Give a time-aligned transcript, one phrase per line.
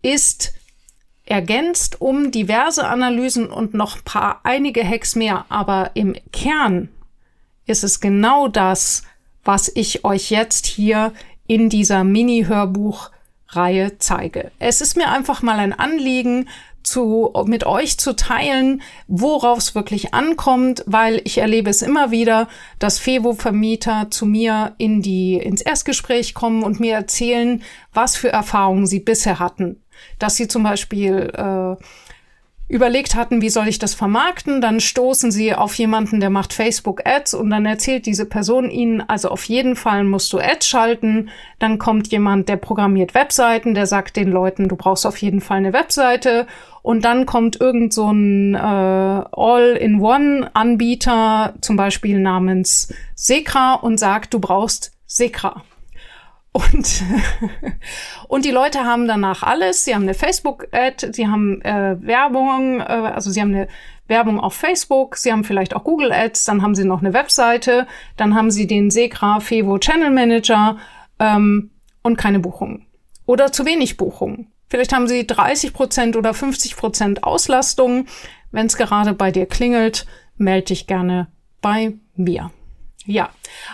[0.01, 0.53] ist
[1.25, 5.43] ergänzt um diverse Analysen und noch ein paar einige Hacks mehr.
[5.49, 6.87] Aber im Kern
[7.65, 9.03] ist es genau das,
[9.43, 11.13] was ich euch jetzt hier
[11.47, 14.51] in dieser Mini-Hörbuchreihe zeige.
[14.59, 16.47] Es ist mir einfach mal ein Anliegen,
[16.83, 22.47] zu, mit euch zu teilen, worauf es wirklich ankommt, weil ich erlebe es immer wieder,
[22.77, 28.85] dass Fevo-Vermieter zu mir in die, ins Erstgespräch kommen und mir erzählen, was für Erfahrungen
[28.85, 29.81] sie bisher hatten.
[30.19, 31.83] Dass sie zum Beispiel äh,
[32.73, 37.05] überlegt hatten, wie soll ich das vermarkten, dann stoßen sie auf jemanden, der macht Facebook
[37.05, 41.29] Ads und dann erzählt diese Person ihnen, also auf jeden Fall musst du Ads schalten,
[41.59, 45.57] dann kommt jemand, der programmiert Webseiten, der sagt den Leuten, du brauchst auf jeden Fall
[45.57, 46.47] eine Webseite
[46.81, 54.39] und dann kommt irgend so ein äh, All-in-One-Anbieter, zum Beispiel namens Sekra und sagt, du
[54.39, 55.61] brauchst Sekra.
[56.53, 57.03] Und,
[58.27, 59.85] und die Leute haben danach alles.
[59.85, 63.67] Sie haben eine Facebook-Ad, sie haben äh, Werbung, äh, also sie haben eine
[64.07, 67.87] Werbung auf Facebook, sie haben vielleicht auch Google Ads, dann haben sie noch eine Webseite,
[68.17, 70.77] dann haben sie den Segra Fevo Channel Manager
[71.19, 71.71] ähm,
[72.03, 72.85] und keine Buchungen.
[73.25, 74.51] Oder zu wenig Buchungen.
[74.69, 78.05] Vielleicht haben sie 30 Prozent oder 50 Prozent Auslastung.
[78.51, 80.05] Wenn es gerade bei dir klingelt,
[80.37, 81.27] melde dich gerne
[81.61, 82.51] bei mir.
[83.05, 83.29] Ja,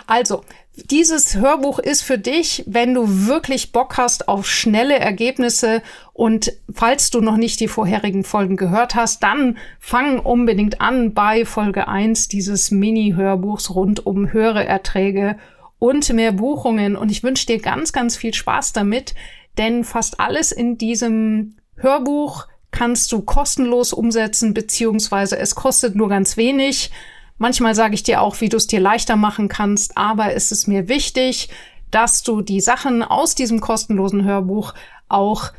[0.06, 0.44] also
[0.76, 5.82] dieses Hörbuch ist für dich, wenn du wirklich Bock hast auf schnelle Ergebnisse
[6.12, 11.44] und falls du noch nicht die vorherigen Folgen gehört hast, dann fang unbedingt an bei
[11.44, 15.38] Folge 1 dieses Mini-Hörbuchs rund um höhere Erträge
[15.78, 19.14] und mehr Buchungen und ich wünsche dir ganz, ganz viel Spaß damit,
[19.58, 26.36] denn fast alles in diesem Hörbuch kannst du kostenlos umsetzen, beziehungsweise es kostet nur ganz
[26.36, 26.90] wenig.
[27.40, 30.66] Manchmal sage ich dir auch, wie du es dir leichter machen kannst, aber es ist
[30.66, 31.48] mir wichtig,
[31.90, 34.74] dass du die Sachen aus diesem kostenlosen Hörbuch
[35.08, 35.50] auch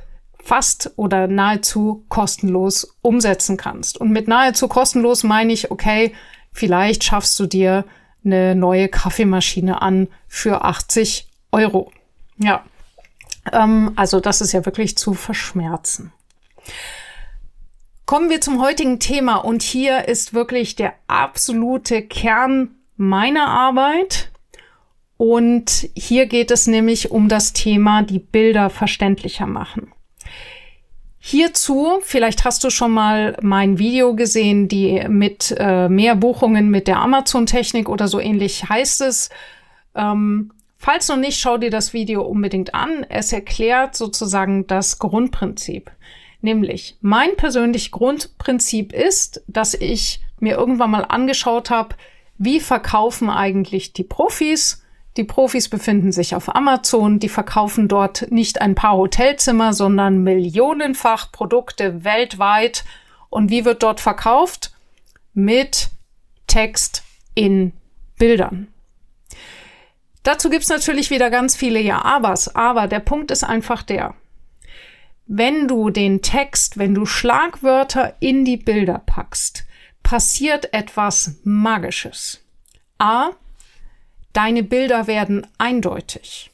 [0.43, 3.97] fast oder nahezu kostenlos umsetzen kannst.
[3.97, 6.13] Und mit nahezu kostenlos meine ich, okay,
[6.53, 7.85] vielleicht schaffst du dir
[8.23, 11.91] eine neue Kaffeemaschine an für 80 Euro.
[12.37, 12.63] Ja,
[13.51, 16.13] ähm, also das ist ja wirklich zu verschmerzen.
[18.11, 24.31] Kommen wir zum heutigen Thema und hier ist wirklich der absolute Kern meiner Arbeit.
[25.15, 29.93] Und hier geht es nämlich um das Thema, die Bilder verständlicher machen.
[31.19, 36.89] Hierzu, vielleicht hast du schon mal mein Video gesehen, die mit äh, mehr Buchungen mit
[36.89, 39.29] der Amazon-Technik oder so ähnlich heißt es.
[39.95, 43.05] Ähm, falls noch nicht, schau dir das Video unbedingt an.
[43.07, 45.89] Es erklärt sozusagen das Grundprinzip.
[46.41, 51.95] Nämlich, mein persönlich Grundprinzip ist, dass ich mir irgendwann mal angeschaut habe,
[52.37, 54.83] wie verkaufen eigentlich die Profis.
[55.17, 61.31] Die Profis befinden sich auf Amazon, die verkaufen dort nicht ein paar Hotelzimmer, sondern millionenfach
[61.31, 62.85] Produkte weltweit.
[63.29, 64.71] Und wie wird dort verkauft?
[65.33, 65.89] Mit
[66.47, 67.03] Text
[67.35, 67.73] in
[68.17, 68.67] Bildern.
[70.23, 74.15] Dazu gibt's natürlich wieder ganz viele Ja-Abers, aber der Punkt ist einfach der,
[75.27, 79.65] wenn du den Text, wenn du Schlagwörter in die Bilder packst,
[80.03, 82.43] passiert etwas Magisches.
[82.97, 83.29] A.
[84.33, 86.51] Deine Bilder werden eindeutig.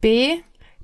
[0.00, 0.36] B.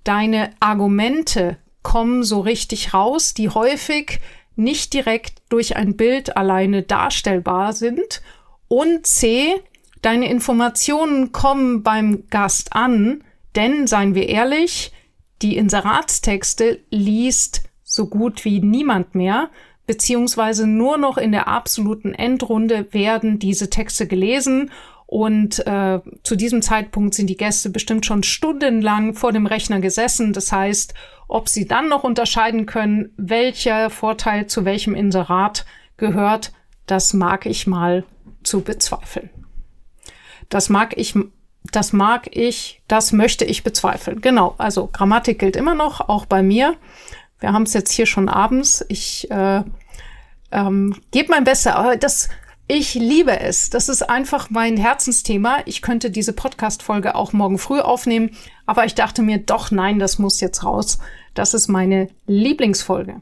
[0.04, 4.20] Deine Argumente kommen so richtig raus, die häufig
[4.56, 8.22] nicht direkt durch ein Bild alleine darstellbar sind.
[8.68, 9.54] Und C.
[10.02, 13.24] Deine Informationen kommen beim Gast an,
[13.56, 14.92] denn, seien wir ehrlich,
[15.42, 19.50] die Inseratstexte liest so gut wie niemand mehr,
[19.86, 24.70] beziehungsweise nur noch in der absoluten Endrunde werden diese Texte gelesen
[25.06, 30.32] und äh, zu diesem Zeitpunkt sind die Gäste bestimmt schon stundenlang vor dem Rechner gesessen.
[30.32, 30.94] Das heißt,
[31.28, 35.66] ob sie dann noch unterscheiden können, welcher Vorteil zu welchem Inserat
[35.98, 36.52] gehört,
[36.86, 38.04] das mag ich mal
[38.42, 39.30] zu bezweifeln.
[40.48, 41.14] Das mag ich
[41.72, 44.20] das mag ich, das möchte ich bezweifeln.
[44.20, 46.76] Genau, also Grammatik gilt immer noch, auch bei mir.
[47.40, 48.84] Wir haben es jetzt hier schon abends.
[48.88, 49.62] Ich äh,
[50.52, 52.28] ähm, gebe mein Bestes, aber das,
[52.68, 53.70] ich liebe es.
[53.70, 55.58] Das ist einfach mein Herzensthema.
[55.66, 58.30] Ich könnte diese Podcast-Folge auch morgen früh aufnehmen,
[58.66, 60.98] aber ich dachte mir, doch, nein, das muss jetzt raus.
[61.34, 63.20] Das ist meine Lieblingsfolge.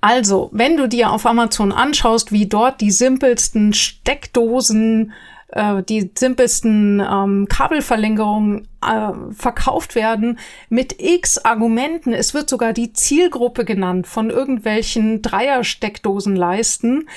[0.00, 5.12] Also, wenn du dir auf Amazon anschaust, wie dort die simpelsten Steckdosen
[5.48, 12.12] äh, die simpelsten ähm, Kabelverlängerungen äh, verkauft werden mit x Argumenten.
[12.12, 17.08] Es wird sogar die Zielgruppe genannt von irgendwelchen Dreiersteckdosenleisten.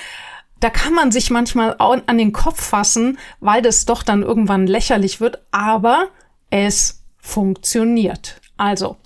[0.60, 5.20] Da kann man sich manchmal an den Kopf fassen, weil das doch dann irgendwann lächerlich
[5.20, 6.08] wird, aber
[6.50, 8.40] es funktioniert.
[8.56, 8.96] Also,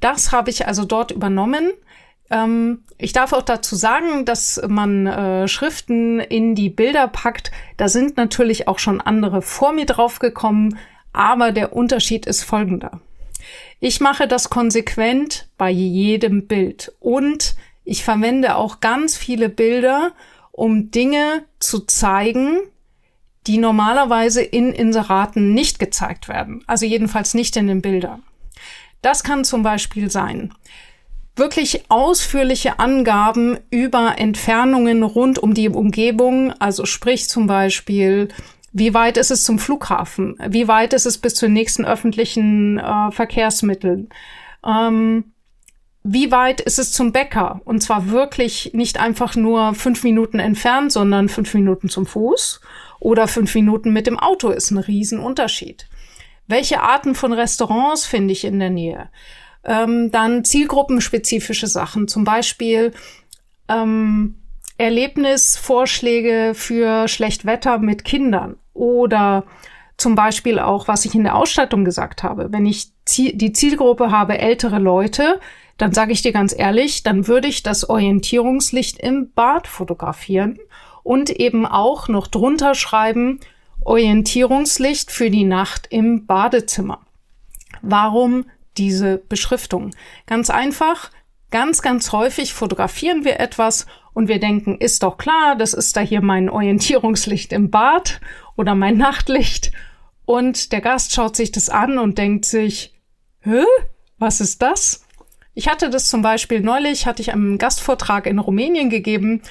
[0.00, 1.72] das habe ich also dort übernommen.
[2.30, 7.50] Ähm, ich darf auch dazu sagen, dass man äh, Schriften in die Bilder packt.
[7.76, 10.78] Da sind natürlich auch schon andere vor mir draufgekommen,
[11.12, 13.00] aber der Unterschied ist folgender.
[13.80, 20.12] Ich mache das konsequent bei jedem Bild und ich verwende auch ganz viele Bilder,
[20.52, 22.58] um Dinge zu zeigen,
[23.46, 26.62] die normalerweise in Inseraten nicht gezeigt werden.
[26.66, 28.22] Also jedenfalls nicht in den Bildern.
[29.00, 30.52] Das kann zum Beispiel sein
[31.36, 38.28] wirklich ausführliche Angaben über Entfernungen rund um die Umgebung, also sprich zum Beispiel,
[38.72, 40.36] wie weit ist es zum Flughafen?
[40.48, 44.08] Wie weit ist es bis zu den nächsten öffentlichen äh, Verkehrsmitteln?
[44.64, 45.32] Ähm,
[46.02, 47.60] wie weit ist es zum Bäcker?
[47.64, 52.60] Und zwar wirklich nicht einfach nur fünf Minuten entfernt, sondern fünf Minuten zum Fuß
[53.00, 55.88] oder fünf Minuten mit dem Auto ist ein Riesenunterschied.
[56.46, 59.08] Welche Arten von Restaurants finde ich in der Nähe?
[59.64, 62.92] Ähm, dann zielgruppenspezifische Sachen, zum Beispiel
[63.68, 64.36] ähm,
[64.78, 69.44] Erlebnisvorschläge für Schlechtwetter mit Kindern oder
[69.98, 72.50] zum Beispiel auch, was ich in der Ausstattung gesagt habe.
[72.50, 75.38] Wenn ich die Zielgruppe habe, ältere Leute,
[75.76, 80.58] dann sage ich dir ganz ehrlich, dann würde ich das Orientierungslicht im Bad fotografieren
[81.02, 83.40] und eben auch noch drunter schreiben,
[83.82, 87.00] Orientierungslicht für die Nacht im Badezimmer.
[87.82, 88.44] Warum
[88.76, 89.90] diese Beschriftung.
[90.26, 91.10] Ganz einfach,
[91.50, 96.00] ganz, ganz häufig fotografieren wir etwas und wir denken, ist doch klar, das ist da
[96.00, 98.20] hier mein Orientierungslicht im Bad
[98.56, 99.72] oder mein Nachtlicht.
[100.24, 102.94] Und der Gast schaut sich das an und denkt sich,
[103.42, 103.64] Hä?
[104.18, 105.06] Was ist das?
[105.54, 109.42] Ich hatte das zum Beispiel neulich, hatte ich einen Gastvortrag in Rumänien gegeben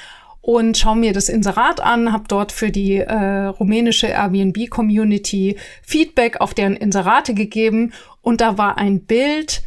[0.42, 6.54] und schaue mir das Inserat an, habe dort für die äh, rumänische Airbnb-Community Feedback auf
[6.54, 9.64] deren Inserate gegeben und da war ein Bild.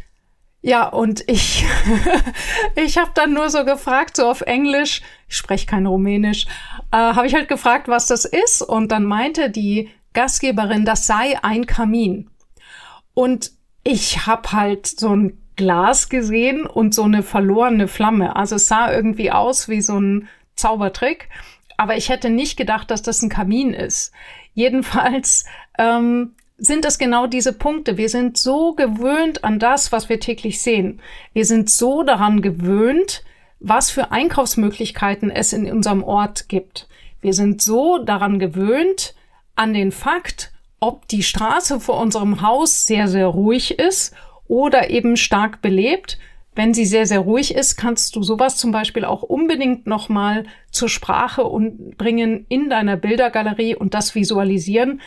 [0.61, 1.65] Ja, und ich,
[2.75, 6.45] ich habe dann nur so gefragt, so auf Englisch, ich spreche kein Rumänisch,
[6.91, 8.61] äh, habe ich halt gefragt, was das ist.
[8.61, 12.29] Und dann meinte die Gastgeberin, das sei ein Kamin.
[13.13, 13.51] Und
[13.83, 18.35] ich habe halt so ein Glas gesehen und so eine verlorene Flamme.
[18.35, 21.29] Also es sah irgendwie aus wie so ein Zaubertrick.
[21.77, 24.11] Aber ich hätte nicht gedacht, dass das ein Kamin ist.
[24.53, 25.45] Jedenfalls
[25.77, 27.97] ähm, sind es genau diese Punkte.
[27.97, 31.01] Wir sind so gewöhnt an das, was wir täglich sehen.
[31.33, 33.23] Wir sind so daran gewöhnt,
[33.59, 36.87] was für Einkaufsmöglichkeiten es in unserem Ort gibt.
[37.21, 39.15] Wir sind so daran gewöhnt
[39.55, 44.13] an den Fakt, ob die Straße vor unserem Haus sehr, sehr ruhig ist
[44.47, 46.19] oder eben stark belebt.
[46.55, 50.89] Wenn sie sehr, sehr ruhig ist, kannst du sowas zum Beispiel auch unbedingt nochmal zur
[50.89, 55.01] Sprache und bringen in deiner Bildergalerie und das visualisieren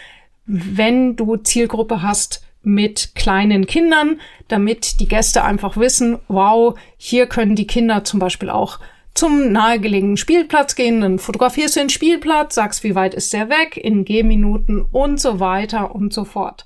[0.46, 7.54] wenn du Zielgruppe hast mit kleinen Kindern, damit die Gäste einfach wissen, wow, hier können
[7.54, 8.80] die Kinder zum Beispiel auch
[9.14, 13.76] zum nahegelegenen Spielplatz gehen, dann fotografierst du den Spielplatz, sagst, wie weit ist der weg,
[13.76, 16.64] in Gehminuten und so weiter und so fort.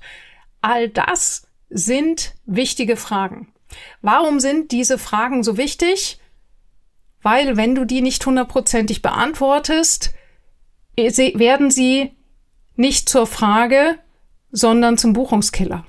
[0.61, 3.50] All das sind wichtige Fragen.
[4.01, 6.19] Warum sind diese Fragen so wichtig?
[7.21, 10.13] Weil wenn du die nicht hundertprozentig beantwortest,
[10.97, 12.11] äh, werden sie
[12.75, 13.99] nicht zur Frage,
[14.51, 15.85] sondern zum Buchungskiller.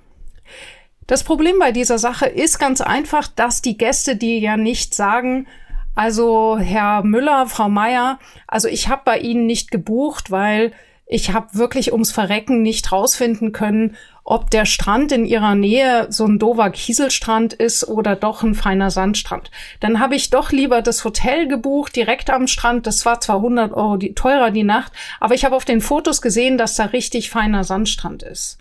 [1.06, 5.46] Das Problem bei dieser Sache ist ganz einfach, dass die Gäste dir ja nicht sagen,
[5.94, 10.72] also Herr Müller, Frau Meier, also ich habe bei Ihnen nicht gebucht, weil
[11.12, 16.24] ich habe wirklich ums Verrecken nicht rausfinden können, ob der Strand in ihrer Nähe so
[16.24, 19.50] ein dover Kieselstrand ist oder doch ein feiner Sandstrand.
[19.80, 22.86] Dann habe ich doch lieber das Hotel gebucht, direkt am Strand.
[22.86, 26.22] Das war zwar 100 Euro die, teurer die Nacht, aber ich habe auf den Fotos
[26.22, 28.58] gesehen, dass da richtig feiner Sandstrand ist.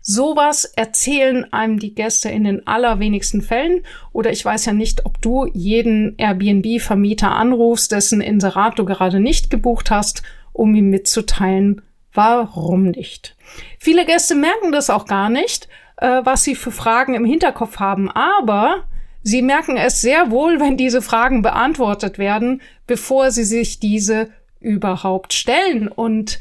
[0.00, 3.82] Sowas erzählen einem die Gäste in den allerwenigsten Fällen.
[4.12, 9.50] Oder ich weiß ja nicht, ob du jeden Airbnb-Vermieter anrufst, dessen Inserat du gerade nicht
[9.50, 11.82] gebucht hast, um ihm mitzuteilen,
[12.14, 13.36] warum nicht.
[13.78, 18.10] Viele Gäste merken das auch gar nicht, äh, was sie für Fragen im Hinterkopf haben,
[18.10, 18.84] aber
[19.22, 25.32] sie merken es sehr wohl, wenn diese Fragen beantwortet werden, bevor sie sich diese überhaupt
[25.32, 25.88] stellen.
[25.88, 26.38] Und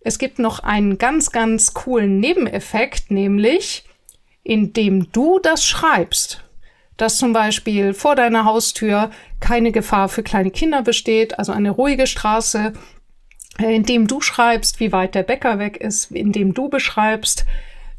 [0.00, 3.84] es gibt noch einen ganz, ganz coolen Nebeneffekt, nämlich
[4.44, 6.44] indem du das schreibst,
[6.96, 12.06] dass zum Beispiel vor deiner Haustür keine Gefahr für kleine Kinder besteht, also eine ruhige
[12.06, 12.72] Straße,
[13.58, 17.46] indem du schreibst, wie weit der Bäcker weg ist, indem du beschreibst,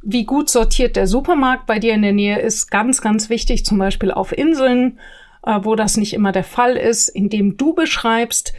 [0.01, 3.77] wie gut sortiert der Supermarkt bei dir in der Nähe ist, ganz, ganz wichtig, zum
[3.77, 4.99] Beispiel auf Inseln,
[5.45, 8.53] äh, wo das nicht immer der Fall ist, indem du beschreibst,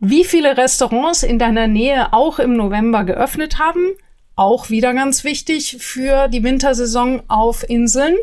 [0.00, 3.92] wie viele Restaurants in deiner Nähe auch im November geöffnet haben.
[4.34, 8.16] Auch wieder ganz wichtig für die Wintersaison auf Inseln.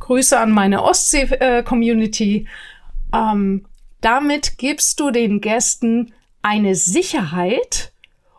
[0.00, 2.48] Grüße an meine Ostsee-Community.
[3.14, 3.64] Ähm,
[4.00, 7.92] damit gibst du den Gästen eine Sicherheit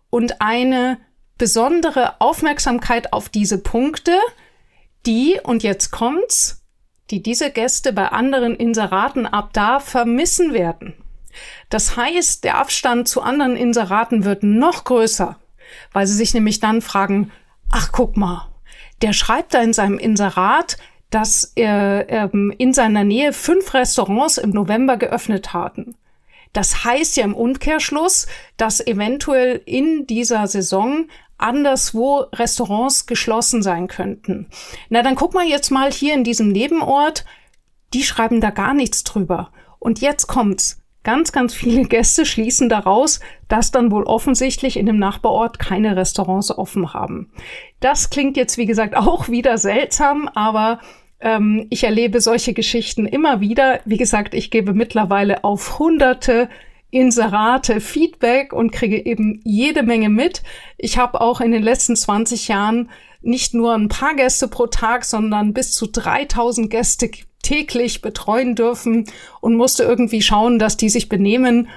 [0.09, 0.99] und eine
[1.37, 4.17] besondere Aufmerksamkeit auf diese Punkte,
[5.05, 6.63] die, und jetzt kommt's,
[7.09, 10.93] die diese Gäste bei anderen Inseraten ab da vermissen werden.
[11.69, 15.37] Das heißt, der Abstand zu anderen Inseraten wird noch größer,
[15.91, 17.31] weil sie sich nämlich dann fragen,
[17.71, 18.47] ach guck mal,
[19.01, 20.77] der schreibt da in seinem Inserat,
[21.09, 25.95] dass er ähm, in seiner Nähe fünf Restaurants im November geöffnet hatten.
[26.53, 31.07] Das heißt ja im Umkehrschluss, dass eventuell in dieser Saison
[31.37, 34.47] anderswo Restaurants geschlossen sein könnten.
[34.89, 37.25] Na, dann guck mal jetzt mal hier in diesem Nebenort,
[37.93, 39.51] die schreiben da gar nichts drüber.
[39.79, 40.79] Und jetzt kommt's.
[41.03, 43.19] Ganz, ganz viele Gäste schließen daraus,
[43.49, 47.31] dass dann wohl offensichtlich in dem Nachbarort keine Restaurants offen haben.
[47.81, 50.79] Das klingt jetzt, wie gesagt, auch wieder seltsam, aber
[51.23, 53.79] ähm, ich erlebe solche Geschichten immer wieder.
[53.85, 56.49] Wie gesagt, ich gebe mittlerweile auf hunderte
[56.91, 60.43] Inserate Feedback und kriege eben jede Menge mit.
[60.77, 65.05] Ich habe auch in den letzten 20 Jahren nicht nur ein paar Gäste pro Tag,
[65.05, 67.09] sondern bis zu 3000 Gäste
[67.41, 69.05] täglich betreuen dürfen
[69.41, 71.67] und musste irgendwie schauen, dass die sich benehmen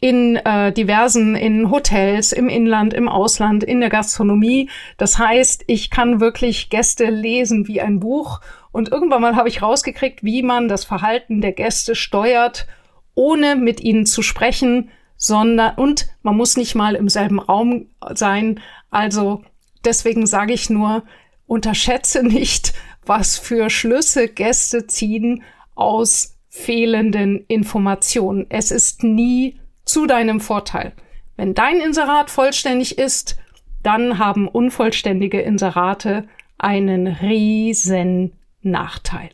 [0.00, 4.70] in äh, diversen, in Hotels, im Inland, im Ausland, in der Gastronomie.
[4.96, 8.40] Das heißt, ich kann wirklich Gäste lesen wie ein Buch.
[8.72, 12.66] Und irgendwann mal habe ich rausgekriegt, wie man das Verhalten der Gäste steuert,
[13.14, 18.60] ohne mit ihnen zu sprechen, sondern, und man muss nicht mal im selben Raum sein.
[18.90, 19.42] Also
[19.84, 21.02] deswegen sage ich nur,
[21.46, 25.42] unterschätze nicht, was für Schlüsse Gäste ziehen
[25.74, 28.46] aus fehlenden Informationen.
[28.48, 30.92] Es ist nie zu deinem Vorteil.
[31.36, 33.36] Wenn dein Inserat vollständig ist,
[33.82, 38.32] dann haben unvollständige Inserate einen riesen
[38.62, 39.30] Nachteil.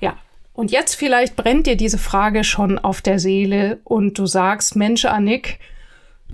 [0.00, 0.16] Ja,
[0.52, 5.04] und jetzt vielleicht brennt dir diese Frage schon auf der Seele und du sagst, Mensch,
[5.04, 5.58] Annick,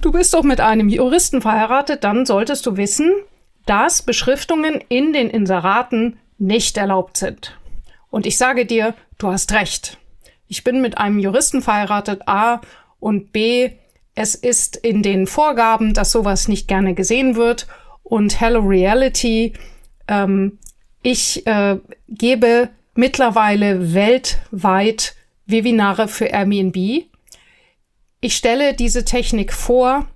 [0.01, 3.13] du bist doch mit einem Juristen verheiratet, dann solltest du wissen,
[3.67, 7.59] dass Beschriftungen in den Inseraten nicht erlaubt sind.
[8.11, 9.99] Und ich sage dir, du hast recht.
[10.49, 12.61] Ich bin mit einem Juristen verheiratet, A,
[12.99, 13.73] und B,
[14.15, 17.67] es ist in den Vorgaben, dass sowas nicht gerne gesehen wird.
[18.03, 19.53] Und Hello Reality,
[20.09, 20.59] ähm,
[21.07, 25.15] ich äh, gebe mittlerweile weltweit
[25.47, 27.05] Webinare für Airbnb.
[28.21, 30.09] Ich stelle diese Technik vor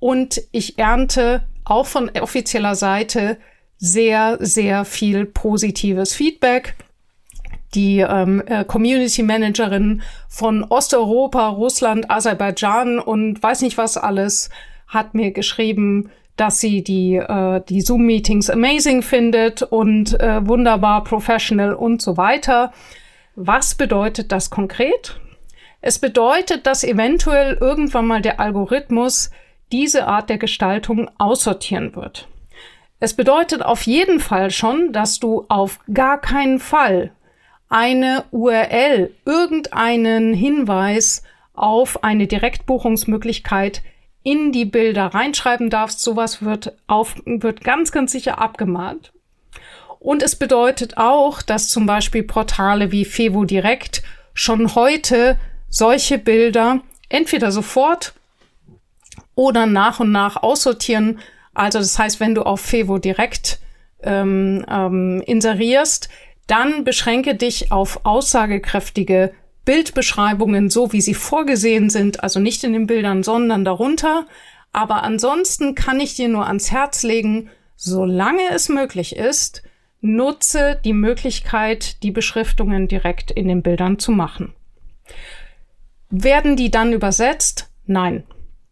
[0.00, 3.38] und ich ernte auch von offizieller Seite
[3.76, 6.74] sehr, sehr viel positives Feedback.
[7.76, 14.50] Die ähm, äh, Community Managerin von Osteuropa, Russland, Aserbaidschan und weiß nicht was alles
[14.88, 21.74] hat mir geschrieben, dass sie die, äh, die Zoom-Meetings amazing findet und äh, wunderbar professional
[21.74, 22.72] und so weiter.
[23.36, 25.18] Was bedeutet das konkret?
[25.80, 29.30] Es bedeutet, dass eventuell irgendwann mal der Algorithmus
[29.70, 32.28] diese Art der Gestaltung aussortieren wird.
[33.00, 37.10] Es bedeutet auf jeden Fall schon, dass du auf gar keinen Fall
[37.68, 41.22] eine URL, irgendeinen Hinweis
[41.54, 43.82] auf eine Direktbuchungsmöglichkeit
[44.24, 46.02] in die Bilder reinschreiben darfst.
[46.02, 49.12] Sowas wird auf, wird ganz, ganz sicher abgemahnt.
[50.00, 54.02] Und es bedeutet auch, dass zum Beispiel Portale wie Fevo Direkt
[54.32, 55.38] schon heute
[55.68, 58.14] solche Bilder entweder sofort
[59.34, 61.20] oder nach und nach aussortieren.
[61.54, 63.60] Also das heißt, wenn du auf Fevo Direkt
[64.02, 66.08] ähm, ähm, inserierst,
[66.46, 69.32] dann beschränke dich auf aussagekräftige
[69.64, 74.26] Bildbeschreibungen, so wie sie vorgesehen sind, also nicht in den Bildern, sondern darunter.
[74.72, 79.62] Aber ansonsten kann ich dir nur ans Herz legen, solange es möglich ist,
[80.00, 84.52] nutze die Möglichkeit, die Beschriftungen direkt in den Bildern zu machen.
[86.10, 87.70] Werden die dann übersetzt?
[87.86, 88.24] Nein.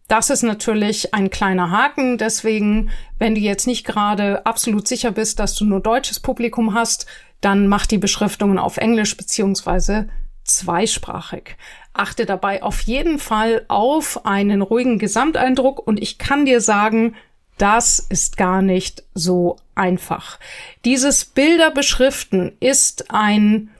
[0.08, 2.18] Das ist natürlich ein kleiner Haken.
[2.18, 7.06] Deswegen, wenn du jetzt nicht gerade absolut sicher bist, dass du nur deutsches Publikum hast,
[7.40, 10.08] dann mach die Beschriftungen auf Englisch beziehungsweise
[10.54, 11.56] zweisprachig.
[11.92, 17.14] Achte dabei auf jeden Fall auf einen ruhigen Gesamteindruck und ich kann dir sagen,
[17.58, 20.38] das ist gar nicht so einfach.
[20.84, 23.70] Dieses Bilderbeschriften ist ein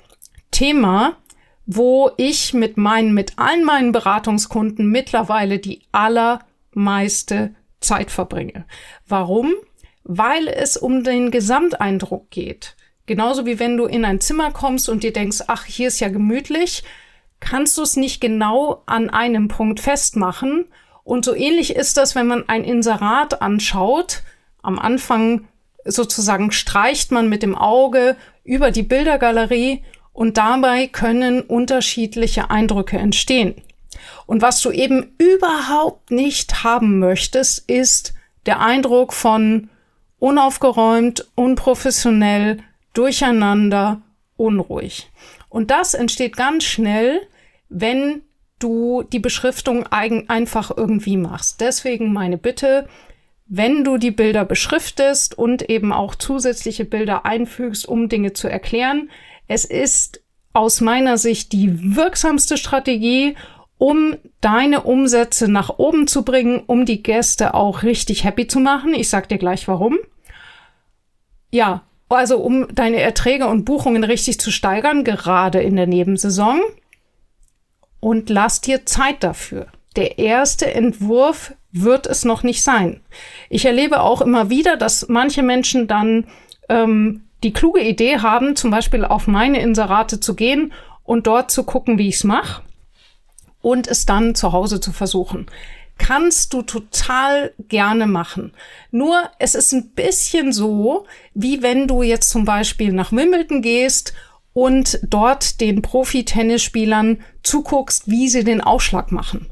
[0.50, 1.16] Thema,
[1.66, 8.64] wo ich mit meinen, mit allen meinen Beratungskunden mittlerweile die allermeiste Zeit verbringe.
[9.06, 9.52] Warum?
[10.04, 12.76] Weil es um den Gesamteindruck geht.
[13.12, 16.08] Genauso wie wenn du in ein Zimmer kommst und dir denkst, ach, hier ist ja
[16.08, 16.82] gemütlich,
[17.40, 20.64] kannst du es nicht genau an einem Punkt festmachen.
[21.04, 24.22] Und so ähnlich ist das, wenn man ein Inserat anschaut.
[24.62, 25.46] Am Anfang
[25.84, 33.56] sozusagen streicht man mit dem Auge über die Bildergalerie und dabei können unterschiedliche Eindrücke entstehen.
[34.24, 38.14] Und was du eben überhaupt nicht haben möchtest, ist
[38.46, 39.68] der Eindruck von
[40.18, 42.62] unaufgeräumt, unprofessionell,
[42.92, 44.02] durcheinander,
[44.36, 45.10] unruhig.
[45.48, 47.20] Und das entsteht ganz schnell,
[47.68, 48.22] wenn
[48.58, 51.60] du die Beschriftung einfach irgendwie machst.
[51.60, 52.88] Deswegen meine Bitte,
[53.46, 59.10] wenn du die Bilder beschriftest und eben auch zusätzliche Bilder einfügst, um Dinge zu erklären,
[59.48, 63.36] es ist aus meiner Sicht die wirksamste Strategie,
[63.78, 68.94] um deine Umsätze nach oben zu bringen, um die Gäste auch richtig happy zu machen.
[68.94, 69.98] Ich sag dir gleich warum.
[71.50, 76.60] Ja, also um deine Erträge und Buchungen richtig zu steigern, gerade in der Nebensaison.
[78.00, 79.66] Und lass dir Zeit dafür.
[79.96, 83.00] Der erste Entwurf wird es noch nicht sein.
[83.48, 86.26] Ich erlebe auch immer wieder, dass manche Menschen dann
[86.68, 90.72] ähm, die kluge Idee haben, zum Beispiel auf meine Inserate zu gehen
[91.04, 92.62] und dort zu gucken, wie ich es mache
[93.60, 95.46] und es dann zu Hause zu versuchen
[95.98, 98.52] kannst du total gerne machen.
[98.90, 104.12] Nur es ist ein bisschen so, wie wenn du jetzt zum Beispiel nach Wimbledon gehst
[104.52, 109.48] und dort den Profi-Tennisspielern zuguckst, wie sie den Aufschlag machen.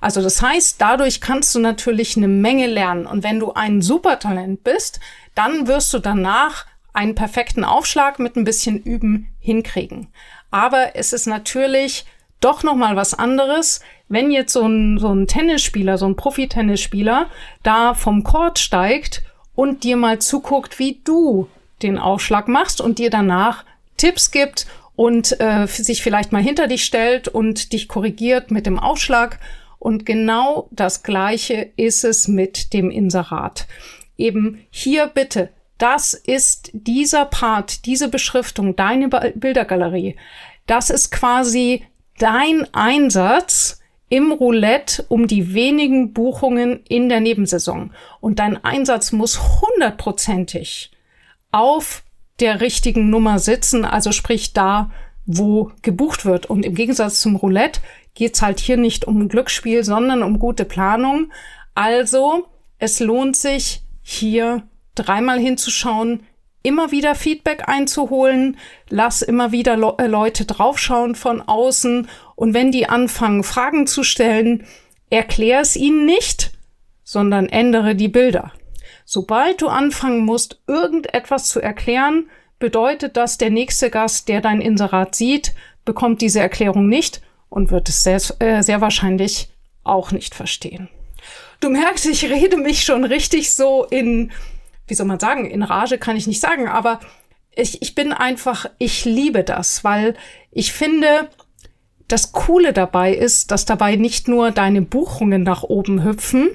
[0.00, 3.06] Also das heißt, dadurch kannst du natürlich eine Menge lernen.
[3.06, 5.00] Und wenn du ein Supertalent bist,
[5.34, 10.08] dann wirst du danach einen perfekten Aufschlag mit ein bisschen Üben hinkriegen.
[10.50, 12.04] Aber es ist natürlich
[12.44, 17.30] doch noch mal was anderes, wenn jetzt so ein, so ein Tennisspieler, so ein Profi-Tennisspieler
[17.62, 19.22] da vom Court steigt
[19.54, 21.48] und dir mal zuguckt, wie du
[21.82, 23.64] den Aufschlag machst und dir danach
[23.96, 28.78] Tipps gibt und äh, sich vielleicht mal hinter dich stellt und dich korrigiert mit dem
[28.78, 29.38] Aufschlag.
[29.78, 33.66] Und genau das Gleiche ist es mit dem Inserat.
[34.16, 40.16] Eben hier bitte, das ist dieser Part, diese Beschriftung, deine Bildergalerie.
[40.66, 41.84] Das ist quasi
[42.18, 47.90] dein Einsatz im Roulette um die wenigen Buchungen in der Nebensaison.
[48.20, 50.92] Und dein Einsatz muss hundertprozentig
[51.50, 52.04] auf
[52.40, 54.90] der richtigen Nummer sitzen, also sprich da,
[55.26, 56.46] wo gebucht wird.
[56.46, 57.80] Und im Gegensatz zum Roulette
[58.14, 61.32] geht's halt hier nicht um Glücksspiel, sondern um gute Planung.
[61.74, 62.46] Also
[62.78, 64.62] es lohnt sich hier
[64.94, 66.24] dreimal hinzuschauen,
[66.64, 68.56] immer wieder Feedback einzuholen,
[68.88, 74.02] lass immer wieder Le äh, Leute draufschauen von außen und wenn die anfangen, Fragen zu
[74.02, 74.66] stellen,
[75.10, 76.52] erklär es ihnen nicht,
[77.04, 78.52] sondern ändere die Bilder.
[79.04, 85.14] Sobald du anfangen musst, irgendetwas zu erklären, bedeutet das, der nächste Gast, der dein Inserat
[85.14, 89.50] sieht, bekommt diese Erklärung nicht und wird es sehr, äh, sehr wahrscheinlich
[89.84, 90.88] auch nicht verstehen.
[91.60, 94.32] Du merkst, ich rede mich schon richtig so in
[94.86, 97.00] wie soll man sagen, in Rage kann ich nicht sagen, aber
[97.56, 100.14] ich, ich bin einfach, ich liebe das, weil
[100.50, 101.28] ich finde,
[102.08, 106.50] das Coole dabei ist, dass dabei nicht nur deine Buchungen nach oben hüpfen.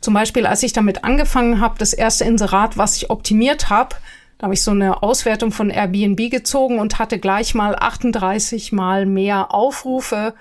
[0.00, 3.96] Zum Beispiel, als ich damit angefangen habe, das erste Inserat, was ich optimiert habe,
[4.40, 9.04] Da habe ich so eine Auswertung von Airbnb gezogen und hatte gleich mal 38 mal
[9.04, 10.34] mehr Aufrufe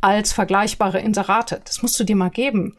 [0.00, 1.60] als vergleichbare Inserate.
[1.66, 2.78] Das musst du dir mal geben.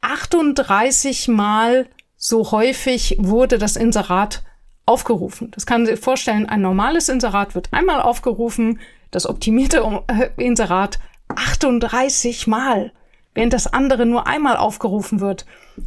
[0.00, 1.86] 38 mal
[2.26, 4.42] so häufig wurde das Inserat
[4.86, 5.50] aufgerufen.
[5.50, 12.46] Das kann sich vorstellen, ein normales Inserat wird einmal aufgerufen, das optimierte äh, Inserat 38
[12.46, 12.92] Mal,
[13.34, 15.44] während das andere nur einmal aufgerufen wird.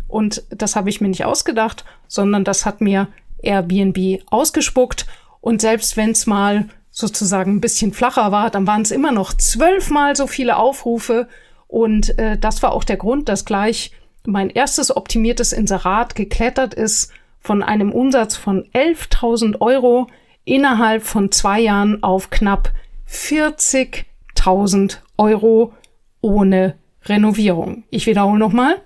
[0.08, 3.08] Und das habe ich mir nicht ausgedacht, sondern das hat mir
[3.42, 5.08] Airbnb ausgespuckt.
[5.42, 9.34] Und selbst wenn es mal sozusagen ein bisschen flacher war, dann waren es immer noch
[9.34, 11.28] zwölfmal so viele Aufrufe.
[11.68, 13.92] Und äh, das war auch der Grund, dass gleich
[14.28, 20.08] mein erstes optimiertes Inserat geklettert ist von einem Umsatz von 11.000 Euro
[20.44, 22.74] innerhalb von zwei Jahren auf knapp
[23.10, 25.74] 40.000 Euro
[26.20, 27.86] ohne Renovierung.
[27.90, 28.82] Ich wiederhole nochmal.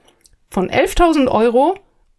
[0.51, 1.75] Von 11.000 Euro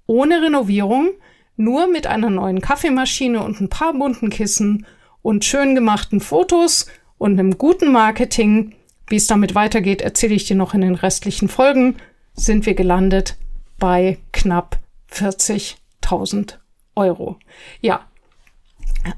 [0.06, 1.10] ohne Renovierung,
[1.56, 4.84] nur mit einer neuen Kaffeemaschine und ein paar bunten Kissen
[5.22, 6.86] und schön gemachten Fotos
[7.18, 8.74] und einem guten Marketing.
[9.06, 11.94] Wie es damit weitergeht, erzähle ich dir noch in den restlichen Folgen.
[12.34, 13.36] Sind wir gelandet
[13.78, 14.78] bei knapp
[15.10, 16.54] 40.000
[16.94, 17.38] Euro.
[17.80, 18.06] Ja,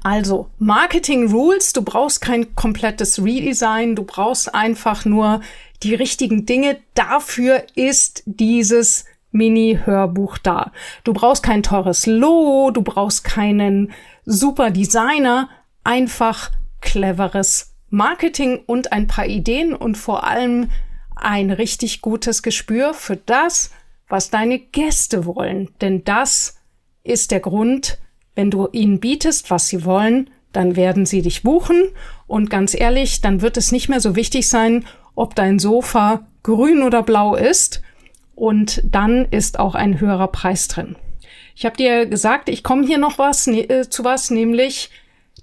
[0.03, 5.41] also, Marketing Rules, du brauchst kein komplettes Redesign, du brauchst einfach nur
[5.83, 6.77] die richtigen Dinge.
[6.95, 10.71] Dafür ist dieses Mini-Hörbuch da.
[11.03, 13.91] Du brauchst kein teures Logo, du brauchst keinen
[14.25, 15.49] super Designer,
[15.83, 16.51] einfach
[16.81, 20.71] cleveres Marketing und ein paar Ideen und vor allem
[21.15, 23.71] ein richtig gutes Gespür für das,
[24.07, 25.69] was deine Gäste wollen.
[25.81, 26.57] Denn das
[27.03, 27.97] ist der Grund,
[28.35, 31.89] wenn du ihnen bietest, was sie wollen, dann werden sie dich buchen.
[32.27, 36.83] Und ganz ehrlich, dann wird es nicht mehr so wichtig sein, ob dein Sofa grün
[36.83, 37.81] oder blau ist.
[38.35, 40.95] Und dann ist auch ein höherer Preis drin.
[41.55, 44.89] Ich habe dir gesagt, ich komme hier noch was ne, äh, zu was, nämlich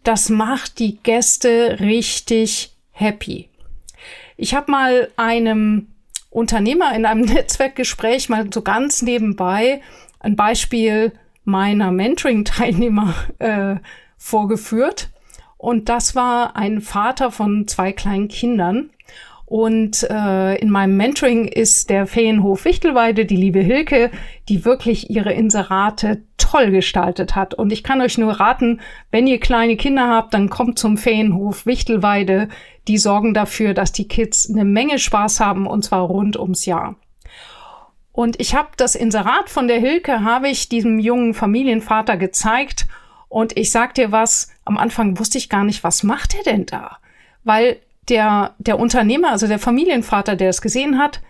[0.04, 3.48] das macht die Gäste richtig happy.
[4.42, 5.86] Ich habe mal einem
[6.28, 9.80] Unternehmer in einem Netzwerkgespräch mal so ganz nebenbei
[10.18, 11.12] ein Beispiel
[11.44, 13.76] meiner Mentoring-Teilnehmer äh,
[14.18, 15.10] vorgeführt.
[15.58, 18.90] Und das war ein Vater von zwei kleinen Kindern.
[19.52, 24.10] Und äh, in meinem Mentoring ist der Feenhof Wichtelweide, die liebe Hilke,
[24.48, 27.52] die wirklich ihre Inserate toll gestaltet hat.
[27.52, 31.66] Und ich kann euch nur raten, wenn ihr kleine Kinder habt, dann kommt zum Feenhof
[31.66, 32.48] Wichtelweide.
[32.88, 36.96] Die sorgen dafür, dass die Kids eine Menge Spaß haben und zwar rund ums Jahr.
[38.10, 42.86] Und ich habe das Inserat von der Hilke, habe ich diesem jungen Familienvater gezeigt.
[43.28, 46.64] Und ich sag dir was, am Anfang wusste ich gar nicht, was macht er denn
[46.64, 46.96] da?
[47.44, 47.76] Weil
[48.08, 51.20] der, der Unternehmer, also der Familienvater, der es gesehen hat,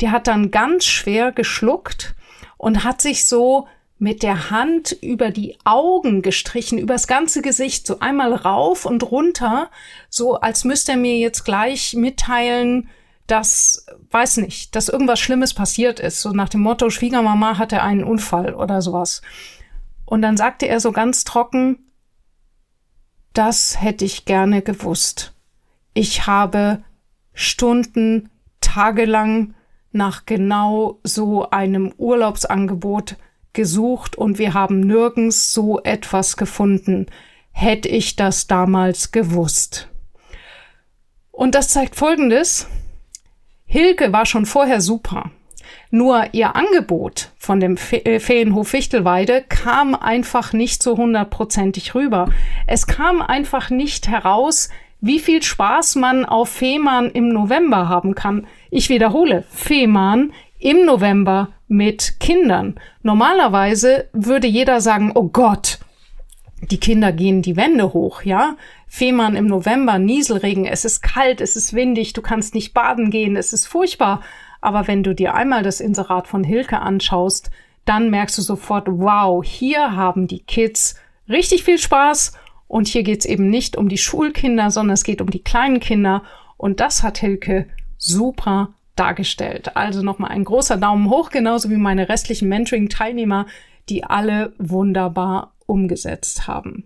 [0.00, 2.14] der hat dann ganz schwer geschluckt
[2.56, 3.66] und hat sich so
[3.98, 9.70] mit der Hand über die Augen gestrichen, übers ganze Gesicht, so einmal rauf und runter,
[10.10, 12.90] so als müsste er mir jetzt gleich mitteilen,
[13.26, 16.20] dass, weiß nicht, dass irgendwas Schlimmes passiert ist.
[16.20, 19.22] So nach dem Motto, Schwiegermama hatte einen Unfall oder sowas.
[20.04, 21.90] Und dann sagte er so ganz trocken,
[23.32, 25.35] das hätte ich gerne gewusst.
[25.96, 26.84] Ich habe
[27.32, 28.28] Stunden,
[28.60, 29.54] tagelang
[29.92, 33.16] nach genau so einem Urlaubsangebot
[33.54, 37.06] gesucht und wir haben nirgends so etwas gefunden.
[37.50, 39.88] Hätte ich das damals gewusst.
[41.30, 42.68] Und das zeigt Folgendes.
[43.64, 45.30] Hilke war schon vorher super.
[45.90, 52.28] Nur ihr Angebot von dem äh, Feenhof Fichtelweide kam einfach nicht so hundertprozentig rüber.
[52.66, 54.68] Es kam einfach nicht heraus,
[55.00, 58.46] wie viel Spaß man auf Fehmarn im November haben kann.
[58.70, 62.76] Ich wiederhole, Fehmarn im November mit Kindern.
[63.02, 65.78] Normalerweise würde jeder sagen, oh Gott,
[66.62, 68.56] die Kinder gehen die Wände hoch, ja.
[68.86, 73.36] Fehmarn im November, Nieselregen, es ist kalt, es ist windig, du kannst nicht baden gehen,
[73.36, 74.22] es ist furchtbar.
[74.60, 77.50] Aber wenn du dir einmal das Inserat von Hilke anschaust,
[77.84, 80.96] dann merkst du sofort, wow, hier haben die Kids
[81.28, 82.32] richtig viel Spaß
[82.68, 86.22] und hier geht's eben nicht um die Schulkinder, sondern es geht um die kleinen Kinder
[86.56, 87.66] und das hat Hilke
[87.98, 89.76] super dargestellt.
[89.76, 93.46] Also nochmal ein großer Daumen hoch, genauso wie meine restlichen Mentoring-Teilnehmer,
[93.88, 96.84] die alle wunderbar umgesetzt haben.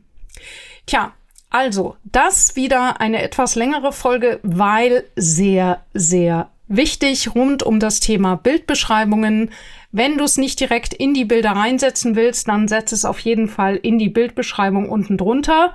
[0.86, 1.12] Tja,
[1.50, 8.36] also das wieder eine etwas längere Folge, weil sehr, sehr wichtig rund um das Thema
[8.36, 9.50] Bildbeschreibungen.
[9.92, 13.48] Wenn du es nicht direkt in die Bilder reinsetzen willst, dann setz es auf jeden
[13.48, 15.74] Fall in die Bildbeschreibung unten drunter.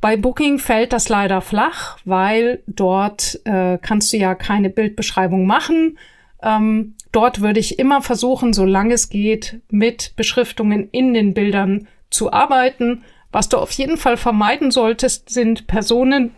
[0.00, 5.98] Bei Booking fällt das leider flach, weil dort äh, kannst du ja keine Bildbeschreibung machen.
[6.42, 12.32] Ähm, dort würde ich immer versuchen, solange es geht, mit Beschriftungen in den Bildern zu
[12.32, 16.32] arbeiten, Was du auf jeden Fall vermeiden solltest, sind Personen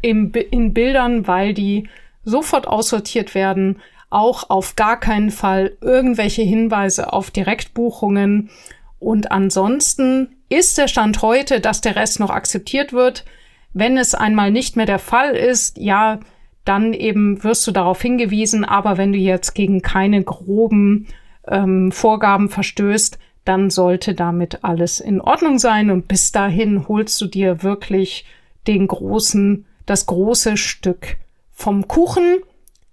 [0.00, 1.88] im, in Bildern, weil die
[2.24, 3.80] sofort aussortiert werden.
[4.12, 8.50] Auch auf gar keinen Fall irgendwelche Hinweise auf Direktbuchungen.
[8.98, 13.24] Und ansonsten ist der Stand heute, dass der Rest noch akzeptiert wird.
[13.72, 16.20] Wenn es einmal nicht mehr der Fall ist, ja,
[16.66, 18.66] dann eben wirst du darauf hingewiesen.
[18.66, 21.06] Aber wenn du jetzt gegen keine groben
[21.48, 25.90] ähm, Vorgaben verstößt, dann sollte damit alles in Ordnung sein.
[25.90, 28.26] Und bis dahin holst du dir wirklich
[28.66, 31.16] den großen, das große Stück
[31.50, 32.42] vom Kuchen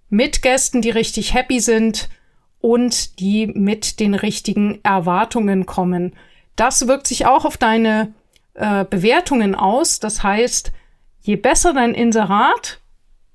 [0.09, 2.09] mit Gästen, die richtig happy sind
[2.59, 6.13] und die mit den richtigen Erwartungen kommen.
[6.55, 8.13] Das wirkt sich auch auf deine
[8.55, 9.99] äh, Bewertungen aus.
[9.99, 10.71] Das heißt,
[11.21, 12.79] je besser dein Inserat,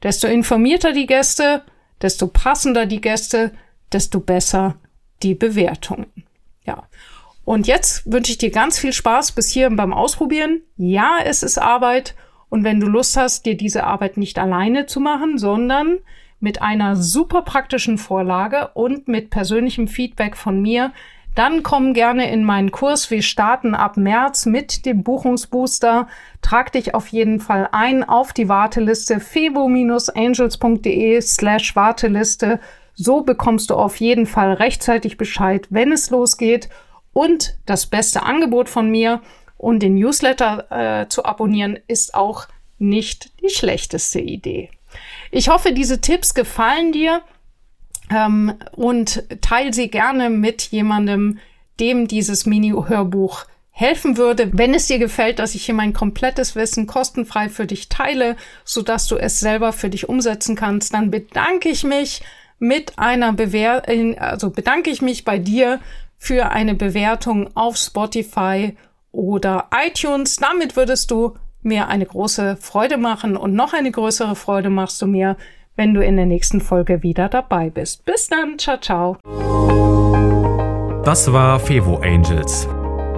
[0.03, 1.63] desto informierter die Gäste,
[2.03, 3.53] desto passender die Gäste,
[3.93, 4.77] desto besser
[5.23, 6.07] die Bewertungen.
[6.67, 6.85] Ja.
[7.45, 10.63] Und jetzt wünsche ich dir ganz viel Spaß bis hierhin beim Ausprobieren.
[10.77, 12.15] Ja, es ist Arbeit.
[12.49, 15.99] Und wenn du Lust hast, dir diese Arbeit nicht alleine zu machen, sondern
[16.41, 20.93] mit einer super praktischen Vorlage und mit persönlichem Feedback von mir,
[21.35, 23.11] dann komm gerne in meinen Kurs.
[23.11, 26.07] Wir starten ab März mit dem Buchungsbooster.
[26.43, 32.61] Trag dich auf jeden Fall ein auf die Warteliste febo-angels.de slash Warteliste.
[32.95, 36.69] So bekommst du auf jeden Fall rechtzeitig Bescheid, wenn es losgeht.
[37.13, 39.21] Und das beste Angebot von mir
[39.57, 42.47] und den Newsletter äh, zu abonnieren ist auch
[42.79, 44.71] nicht die schlechteste Idee.
[45.31, 47.23] Ich hoffe, diese Tipps gefallen dir
[48.11, 51.39] ähm, und teile sie gerne mit jemandem,
[51.81, 54.51] dem dieses Mini-Hörbuch helfen würde.
[54.53, 58.83] Wenn es dir gefällt, dass ich hier mein komplettes Wissen kostenfrei für dich teile, so
[58.83, 62.23] dass du es selber für dich umsetzen kannst, dann bedanke ich mich
[62.61, 65.81] mit einer Bewertung, also bedanke ich mich bei dir
[66.17, 68.77] für eine Bewertung auf Spotify
[69.11, 70.37] oder iTunes.
[70.37, 75.07] Damit würdest du mir eine große Freude machen und noch eine größere Freude machst du
[75.07, 75.37] mir,
[75.77, 78.05] wenn du in der nächsten Folge wieder dabei bist.
[78.05, 79.17] Bis dann, ciao, ciao.
[81.05, 82.69] Das war Fevo Angels,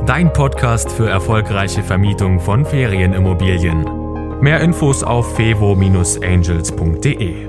[0.06, 4.40] dein Podcast für erfolgreiche Vermietung von Ferienimmobilien.
[4.40, 7.45] Mehr Infos auf fevo-angels.de.